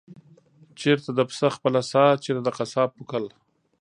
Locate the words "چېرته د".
0.81-1.19, 2.23-2.49